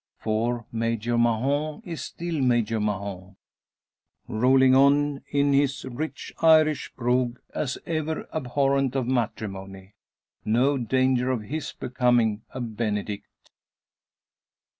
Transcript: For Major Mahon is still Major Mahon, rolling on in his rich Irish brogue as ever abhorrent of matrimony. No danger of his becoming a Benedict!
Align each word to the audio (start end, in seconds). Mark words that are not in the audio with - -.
For 0.17 0.65
Major 0.71 1.15
Mahon 1.15 1.83
is 1.85 2.03
still 2.03 2.41
Major 2.41 2.79
Mahon, 2.79 3.35
rolling 4.27 4.73
on 4.73 5.21
in 5.29 5.53
his 5.53 5.85
rich 5.85 6.33
Irish 6.39 6.91
brogue 6.95 7.37
as 7.53 7.77
ever 7.85 8.27
abhorrent 8.33 8.95
of 8.95 9.05
matrimony. 9.05 9.93
No 10.43 10.75
danger 10.79 11.29
of 11.29 11.43
his 11.43 11.71
becoming 11.73 12.41
a 12.49 12.59
Benedict! 12.59 13.51